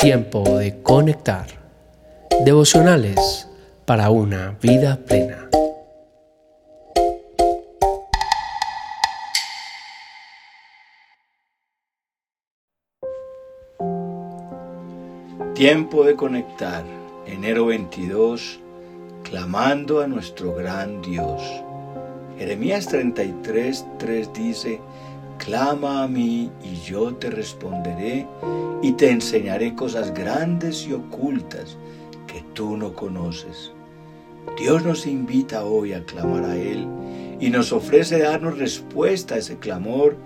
Tiempo 0.00 0.58
de 0.58 0.82
conectar. 0.82 1.46
Devocionales 2.44 3.46
para 3.84 4.08
una 4.08 4.56
vida 4.62 4.96
plena. 4.96 5.50
Tiempo 15.54 16.04
de 16.04 16.16
conectar. 16.16 16.82
Enero 17.26 17.66
22. 17.66 18.58
Clamando 19.22 20.00
a 20.00 20.06
nuestro 20.06 20.54
gran 20.54 21.02
Dios. 21.02 21.42
Jeremías 22.38 22.86
33, 22.86 23.84
3 23.98 24.32
dice, 24.32 24.80
Clama 25.44 26.02
a 26.02 26.06
mí 26.06 26.52
y 26.62 26.76
yo 26.86 27.14
te 27.14 27.30
responderé 27.30 28.26
y 28.82 28.92
te 28.92 29.10
enseñaré 29.10 29.74
cosas 29.74 30.12
grandes 30.12 30.86
y 30.86 30.92
ocultas 30.92 31.78
que 32.26 32.44
tú 32.52 32.76
no 32.76 32.92
conoces. 32.92 33.72
Dios 34.58 34.84
nos 34.84 35.06
invita 35.06 35.64
hoy 35.64 35.94
a 35.94 36.04
clamar 36.04 36.44
a 36.44 36.56
Él 36.56 36.86
y 37.40 37.48
nos 37.48 37.72
ofrece 37.72 38.18
darnos 38.18 38.58
respuesta 38.58 39.34
a 39.34 39.38
ese 39.38 39.56
clamor 39.56 40.18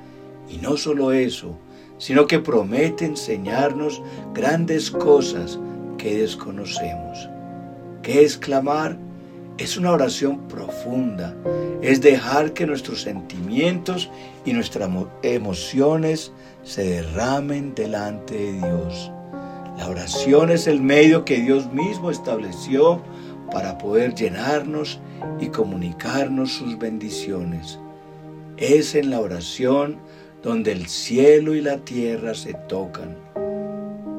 y 0.50 0.56
no 0.56 0.76
solo 0.76 1.12
eso, 1.12 1.56
sino 1.96 2.26
que 2.26 2.40
promete 2.40 3.04
enseñarnos 3.04 4.02
grandes 4.34 4.90
cosas 4.90 5.60
que 5.96 6.18
desconocemos. 6.18 7.30
¿Qué 8.02 8.24
es 8.24 8.36
clamar? 8.36 8.98
Es 9.56 9.76
una 9.76 9.92
oración 9.92 10.48
profunda, 10.48 11.36
es 11.80 12.00
dejar 12.00 12.54
que 12.54 12.66
nuestros 12.66 13.02
sentimientos 13.02 14.10
y 14.44 14.52
nuestras 14.52 14.90
emociones 15.22 16.32
se 16.64 16.82
derramen 16.82 17.72
delante 17.72 18.34
de 18.34 18.52
Dios. 18.54 19.12
La 19.78 19.88
oración 19.88 20.50
es 20.50 20.66
el 20.66 20.80
medio 20.82 21.24
que 21.24 21.40
Dios 21.40 21.72
mismo 21.72 22.10
estableció 22.10 23.00
para 23.52 23.78
poder 23.78 24.16
llenarnos 24.16 24.98
y 25.38 25.46
comunicarnos 25.46 26.52
sus 26.52 26.76
bendiciones. 26.76 27.78
Es 28.56 28.96
en 28.96 29.10
la 29.10 29.20
oración 29.20 29.98
donde 30.42 30.72
el 30.72 30.88
cielo 30.88 31.54
y 31.54 31.60
la 31.60 31.78
tierra 31.78 32.34
se 32.34 32.54
tocan. 32.54 33.16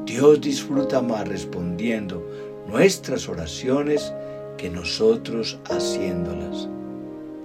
Dios 0.06 0.40
disfruta 0.40 1.02
más 1.02 1.28
respondiendo 1.28 2.26
nuestras 2.66 3.28
oraciones 3.28 4.14
que 4.56 4.70
nosotros 4.70 5.58
haciéndolas. 5.70 6.68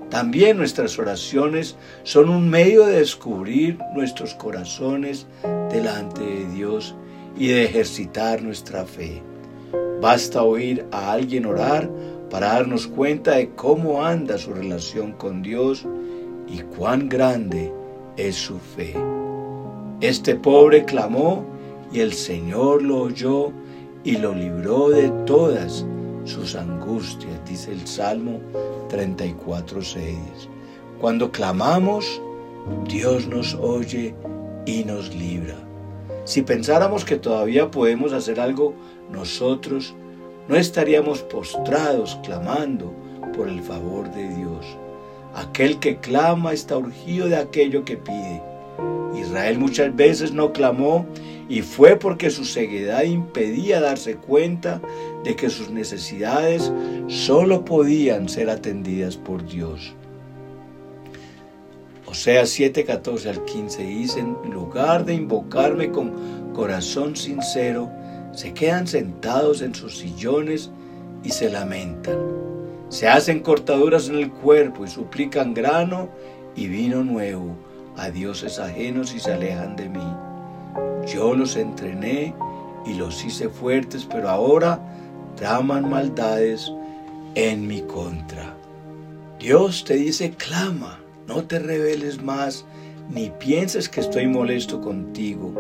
También 0.09 0.58
nuestras 0.58 1.00
oraciones 1.00 1.78
son 2.04 2.30
un 2.30 2.50
medio 2.50 2.86
de 2.86 3.00
descubrir 3.00 3.80
nuestros 3.95 4.34
corazones 4.34 5.26
delante 5.72 6.22
de 6.22 6.48
Dios 6.54 6.95
y 7.38 7.48
de 7.48 7.64
ejercitar 7.64 8.42
nuestra 8.42 8.86
fe. 8.86 9.22
Basta 10.02 10.44
oír 10.44 10.86
a 10.92 11.14
alguien 11.14 11.45
orar 11.45 11.89
para 12.30 12.54
darnos 12.54 12.88
cuenta 12.88 13.36
de 13.36 13.52
cómo 13.52 14.04
anda 14.04 14.38
su 14.38 14.54
relación 14.54 15.14
con 15.14 15.42
Dios 15.42 15.86
y 16.48 16.59
cuán 16.76 17.08
grande 17.08 17.72
es 18.17 18.36
su 18.36 18.59
fe. 18.59 18.94
Este 20.02 20.36
pobre 20.36 20.84
clamó 20.84 21.45
y 21.94 22.00
el 22.00 22.14
Señor 22.14 22.82
lo 22.82 23.04
oyó 23.04 23.52
y 24.04 24.17
lo 24.17 24.34
libró 24.34 24.89
de 24.89 25.09
todas 25.26 25.86
sus 26.25 26.55
angustias, 26.55 27.39
dice 27.45 27.72
el 27.72 27.88
Salmo 27.88 28.39
34.6. 28.89 30.16
Cuando 31.00 31.31
clamamos, 31.31 32.22
Dios 32.88 33.27
nos 33.27 33.55
oye 33.55 34.16
y 34.66 34.83
nos 34.83 35.14
libra. 35.16 35.55
Si 36.25 36.42
pensáramos 36.42 37.03
que 37.03 37.17
todavía 37.17 37.72
podemos 37.72 38.14
hacer 38.14 38.39
algo 38.39 38.73
nosotros, 39.11 39.95
no 40.47 40.55
estaríamos 40.55 41.23
postrados 41.23 42.20
clamando 42.23 42.93
por 43.36 43.48
el 43.48 43.61
favor 43.61 44.11
de 44.11 44.27
Dios. 44.36 44.65
Aquel 45.33 45.80
que 45.80 45.98
clama 45.98 46.53
está 46.53 46.77
urgido 46.77 47.27
de 47.27 47.38
aquello 47.38 47.86
que 47.86 47.98
pide. 47.98 48.51
Israel 49.15 49.59
muchas 49.59 49.95
veces 49.95 50.33
no 50.33 50.52
clamó 50.52 51.05
y 51.48 51.61
fue 51.61 51.98
porque 51.98 52.30
su 52.30 52.45
ceguedad 52.45 53.04
impedía 53.04 53.82
darse 53.82 54.15
cuenta 54.15 54.82
de 55.23 55.36
que 55.36 55.49
sus 55.49 55.70
necesidades 55.70 56.71
solo 57.08 57.65
podían 57.65 58.30
ser 58.30 58.49
atendidas 58.49 59.17
por 59.17 59.45
Dios. 59.45 59.93
Osea 62.05 62.45
7, 62.45 62.83
14 62.83 63.30
al 63.30 63.45
15 63.45 63.83
dicen, 63.83 64.37
en 64.43 64.52
lugar 64.52 65.05
de 65.05 65.14
invocarme 65.14 65.92
con 65.92 66.52
corazón 66.53 67.15
sincero, 67.15 67.89
se 68.33 68.53
quedan 68.53 68.88
sentados 68.88 69.61
en 69.61 69.76
sus 69.76 69.98
sillones 69.98 70.71
y 71.23 71.30
se 71.30 71.49
lamentan. 71.49 72.17
Se 72.89 73.08
hacen 73.08 73.39
cortaduras 73.39 74.09
en 74.09 74.15
el 74.15 74.32
cuerpo 74.32 74.86
y 74.86 74.89
suplican 74.89 75.53
grano 75.53 76.09
y 76.55 76.67
vino 76.67 77.03
nuevo 77.03 77.55
a 77.97 78.09
dioses 78.09 78.59
ajenos 78.59 79.13
y 79.13 79.19
se 79.19 79.33
alejan 79.33 79.75
de 79.75 79.89
mí. 79.89 80.13
Yo 81.07 81.33
los 81.33 81.55
entrené 81.55 82.33
y 82.85 82.93
los 82.93 83.23
hice 83.23 83.49
fuertes, 83.49 84.07
pero 84.09 84.29
ahora 84.29 84.79
traman 85.35 85.89
maldades 85.89 86.71
en 87.35 87.67
mi 87.67 87.81
contra. 87.81 88.55
Dios 89.39 89.83
te 89.83 89.95
dice, 89.95 90.31
clama, 90.31 90.99
no 91.27 91.43
te 91.45 91.59
rebeles 91.59 92.21
más, 92.21 92.65
ni 93.09 93.29
pienses 93.29 93.89
que 93.89 94.02
estoy 94.02 94.27
molesto 94.27 94.81
contigo. 94.81 95.53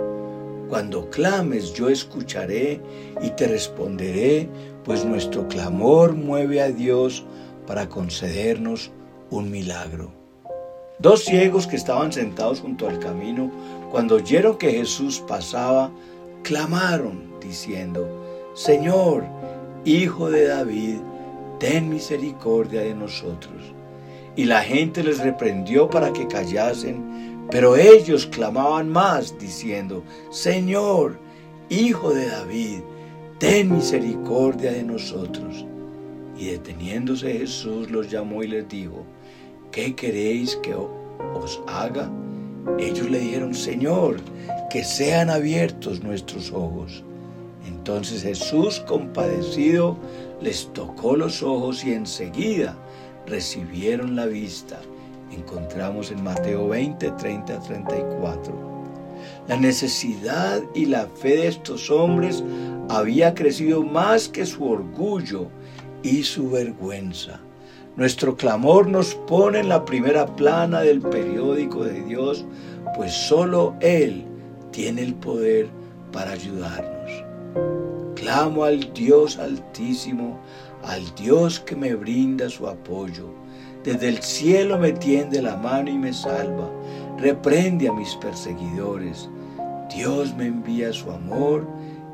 Cuando 0.69 1.09
clames 1.09 1.73
yo 1.73 1.89
escucharé 1.89 2.79
y 3.21 3.29
te 3.31 3.47
responderé, 3.47 4.47
pues 4.85 5.03
nuestro 5.03 5.47
clamor 5.47 6.13
mueve 6.13 6.61
a 6.61 6.69
Dios 6.69 7.25
para 7.67 7.89
concedernos 7.89 8.91
un 9.29 9.51
milagro. 9.51 10.20
Dos 11.01 11.23
ciegos 11.25 11.65
que 11.65 11.77
estaban 11.77 12.13
sentados 12.13 12.59
junto 12.59 12.87
al 12.87 12.99
camino, 12.99 13.49
cuando 13.89 14.17
oyeron 14.17 14.57
que 14.57 14.71
Jesús 14.71 15.19
pasaba, 15.27 15.89
clamaron 16.43 17.39
diciendo, 17.39 18.07
Señor, 18.53 19.25
Hijo 19.83 20.29
de 20.29 20.45
David, 20.45 20.97
ten 21.59 21.89
misericordia 21.89 22.81
de 22.81 22.93
nosotros. 22.93 23.73
Y 24.35 24.45
la 24.45 24.61
gente 24.61 25.03
les 25.03 25.17
reprendió 25.17 25.89
para 25.89 26.13
que 26.13 26.27
callasen, 26.27 27.47
pero 27.49 27.75
ellos 27.75 28.27
clamaban 28.27 28.87
más, 28.87 29.39
diciendo, 29.39 30.03
Señor, 30.29 31.17
Hijo 31.69 32.13
de 32.13 32.27
David, 32.27 32.81
ten 33.39 33.71
misericordia 33.71 34.71
de 34.71 34.83
nosotros. 34.83 35.65
Y 36.37 36.45
deteniéndose 36.45 37.39
Jesús 37.39 37.89
los 37.89 38.07
llamó 38.11 38.43
y 38.43 38.49
les 38.49 38.69
dijo, 38.69 39.03
¿qué 39.71 39.95
queréis 39.95 40.57
que 40.57 40.73
os 40.73 41.61
haga? 41.67 42.09
Ellos 42.77 43.09
le 43.09 43.19
dijeron, 43.19 43.53
Señor, 43.53 44.17
que 44.69 44.83
sean 44.83 45.29
abiertos 45.29 46.03
nuestros 46.03 46.51
ojos. 46.51 47.03
Entonces 47.67 48.23
Jesús, 48.23 48.79
compadecido, 48.87 49.97
les 50.41 50.71
tocó 50.73 51.15
los 51.15 51.41
ojos 51.41 51.83
y 51.83 51.93
enseguida 51.93 52.75
recibieron 53.25 54.15
la 54.15 54.25
vista. 54.25 54.79
Encontramos 55.31 56.11
en 56.11 56.23
Mateo 56.23 56.67
20, 56.67 57.11
30, 57.11 57.59
34. 57.59 58.71
La 59.47 59.57
necesidad 59.57 60.61
y 60.75 60.85
la 60.85 61.07
fe 61.07 61.37
de 61.37 61.47
estos 61.47 61.89
hombres 61.89 62.43
había 62.89 63.33
crecido 63.33 63.83
más 63.83 64.27
que 64.27 64.45
su 64.45 64.65
orgullo 64.65 65.47
y 66.03 66.23
su 66.23 66.49
vergüenza. 66.49 67.39
Nuestro 67.97 68.37
clamor 68.37 68.87
nos 68.87 69.15
pone 69.15 69.59
en 69.59 69.67
la 69.67 69.83
primera 69.83 70.25
plana 70.25 70.79
del 70.79 71.01
periódico 71.01 71.83
de 71.83 72.01
Dios, 72.01 72.45
pues 72.95 73.11
solo 73.11 73.75
Él 73.81 74.25
tiene 74.71 75.01
el 75.01 75.13
poder 75.13 75.67
para 76.13 76.31
ayudarnos. 76.31 77.11
Clamo 78.15 78.63
al 78.63 78.93
Dios 78.93 79.37
altísimo, 79.37 80.39
al 80.83 81.03
Dios 81.15 81.59
que 81.59 81.75
me 81.75 81.93
brinda 81.93 82.49
su 82.49 82.65
apoyo. 82.67 83.29
Desde 83.83 84.07
el 84.07 84.21
cielo 84.21 84.77
me 84.77 84.93
tiende 84.93 85.41
la 85.41 85.57
mano 85.57 85.89
y 85.89 85.97
me 85.97 86.13
salva. 86.13 86.69
Reprende 87.17 87.89
a 87.89 87.93
mis 87.93 88.15
perseguidores. 88.15 89.29
Dios 89.93 90.33
me 90.35 90.45
envía 90.45 90.93
su 90.93 91.11
amor 91.11 91.67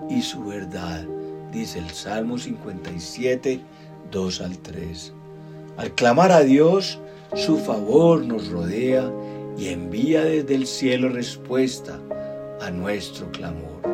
y 0.09 0.23
su 0.23 0.43
verdad, 0.43 1.05
dice 1.51 1.77
el 1.77 1.89
Salmo 1.91 2.39
57, 2.39 3.61
2 4.09 4.41
al 4.41 4.57
3. 4.57 5.13
Al 5.77 5.93
clamar 5.93 6.31
a 6.31 6.41
Dios, 6.41 6.99
su 7.35 7.57
favor 7.57 8.25
nos 8.25 8.49
rodea 8.49 9.11
y 9.57 9.69
envía 9.69 10.23
desde 10.23 10.55
el 10.55 10.67
cielo 10.67 11.09
respuesta 11.09 11.99
a 12.61 12.71
nuestro 12.71 13.31
clamor. 13.31 13.87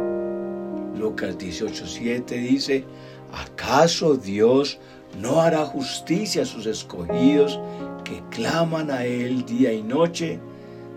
Lucas 0.97 1.37
18:7 1.37 2.25
dice, 2.39 2.85
¿acaso 3.33 4.15
Dios 4.15 4.79
no 5.21 5.41
hará 5.41 5.65
justicia 5.65 6.43
a 6.43 6.45
sus 6.45 6.65
escogidos 6.65 7.59
que 8.03 8.21
claman 8.29 8.89
a 8.89 9.05
Él 9.05 9.45
día 9.45 9.73
y 9.73 9.83
noche? 9.83 10.39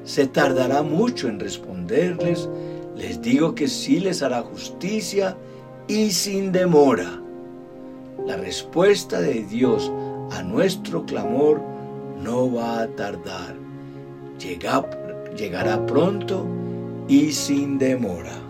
se 0.06 0.29
tardará 0.29 0.82
mucho 0.82 1.29
en 1.29 1.41
responderles, 1.41 2.49
les 2.97 3.21
digo 3.21 3.55
que 3.55 3.67
sí 3.67 3.99
les 3.99 4.23
hará 4.23 4.41
justicia 4.43 5.37
y 5.89 6.12
sin 6.12 6.53
demora. 6.53 7.21
La 8.25 8.37
respuesta 8.37 9.21
de 9.21 9.43
Dios 9.44 9.93
a 10.37 10.43
nuestro 10.43 11.05
clamor 11.06 11.62
no 12.23 12.53
va 12.53 12.83
a 12.83 12.88
tardar. 12.88 13.56
llegará 15.37 15.85
pronto 15.87 16.47
y 17.09 17.33
sin 17.33 17.79
demora. 17.79 18.45